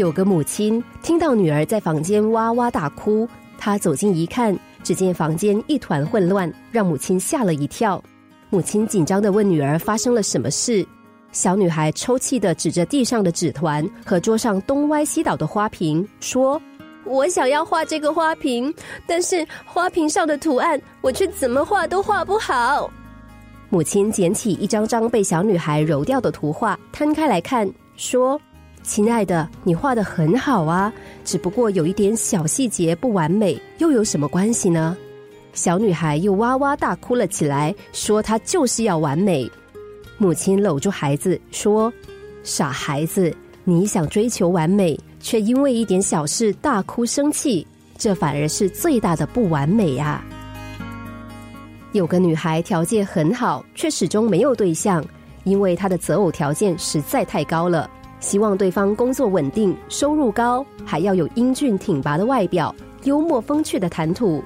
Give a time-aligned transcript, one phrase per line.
[0.00, 8.02] 有个母亲听到女儿在房间哇哇大哭，她走近一看，只见房间一团混乱，让母亲吓了一跳。
[8.48, 10.84] 母亲紧张的问女儿发生了什么事。
[11.32, 16.60] 小女孩抽泣的指着地上的纸团和桌上东歪西倒的花瓶，说
[17.04, 18.74] ：“我想要画这个花瓶，
[19.06, 22.90] 但是花瓶上的图案我却怎么画都画不好。”
[23.68, 28.40] 母亲捡起一张张被小女孩揉掉的图画，摊开来看，说
[28.82, 30.92] ：“亲爱的，你画的很好啊，
[31.24, 34.96] 只不过有一点小细节不完美，又有什么关系呢？”
[35.52, 39.50] 小女孩又哇哇大哭了起来，说：“她就是要完美。”
[40.16, 41.92] 母亲搂住孩子说
[42.42, 47.66] ：“傻孩子，你想追求完美，却因为一点小事大哭生气，
[47.98, 50.24] 这反而是最大的不完美呀。”
[51.92, 55.04] 有个女孩条件很好，却始终没有对象，
[55.44, 57.90] 因为她的择偶条件实在太高了。
[58.20, 64.42] 希望对方工作稳定、收入高，还要有英俊挺拔的外表、幽默风趣的谈吐。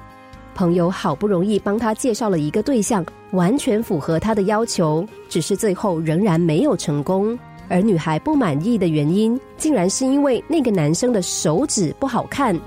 [0.55, 7.37] 朋友好不容易帮她介绍了一个对象，完全符合她的要求，只是最后仍然没有成功。
[7.67, 12.57] 而女孩不满意的原因，竟然是因为那个男生的手指不好看。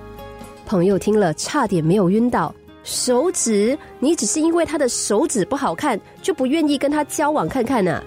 [0.67, 2.55] 朋友听了，差点没有晕倒。
[2.85, 3.79] 手指？
[4.01, 8.03] 你只是因为他的手指不好看，就不愿意跟他交往看看呢？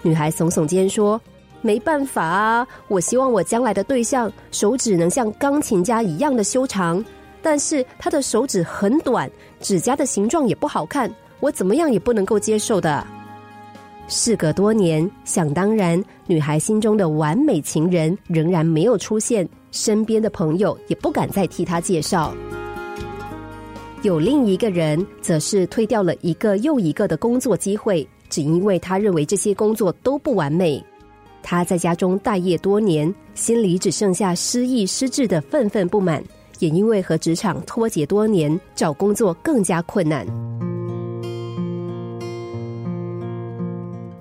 [0.00, 1.20] 女孩耸耸肩说
[1.62, 7.02] ：“没办法啊，我希望我将来的对象手指能像钢琴家一样的修长，
[7.40, 13.06] 但是他的手指很短，指甲的形状也不好看，我怎么样也不能够接受的。”
[14.08, 22.34] 事隔多年，想当然，女孩心中的完美情人仍然没有出现，身边的朋友也不敢再替她介绍。
[24.02, 30.84] 有另一个人，则是推掉了一个又一个的工作机会，只因为他认为这些工作都不完美。
[31.42, 36.22] 他在家中待业多年，心里只剩下失意失志的愤愤不满，
[36.60, 40.26] 也因为和职场脱节多年，找工作更加困难。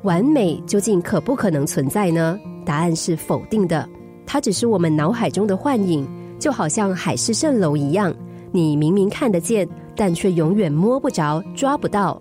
[0.03, 2.39] 完美究竟可不可能存在呢？
[2.65, 3.87] 答案是否定的，
[4.25, 6.07] 它只是我们脑海中的幻影，
[6.39, 8.13] 就好像海市蜃楼一样。
[8.51, 12.19] 你明明看得见，但却永远摸不着、抓不到。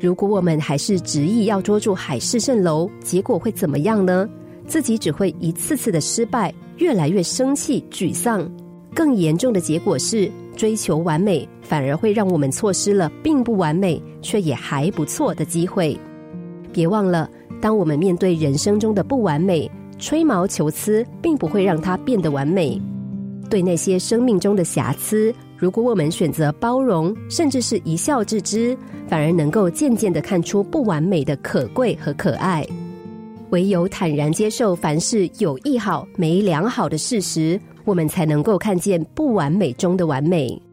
[0.00, 4.28] 如果我们还是执意要捉住海市蜃楼，结果会怎么样呢？
[4.66, 8.48] 自己只会一次次的失败，越来越生气、沮丧。
[8.94, 15.98] 更严重的结果是，追求完美反而会让我们错失了并不完美却也还不错的机会。
[16.72, 17.28] 别忘了，
[17.60, 22.80] 当我们面对人生中的不完美，吹毛求疵并不会让它变得完美。
[23.50, 25.34] 对那些生命中的瑕疵。
[25.58, 32.64] 如果我们选择包容，甚至是一笑置之，反而能够渐渐的看出不完美的可贵和可爱。
[33.50, 40.67] 唯有坦然接受凡事有一好没良好的事实，我们才能够看见不完美中的完美。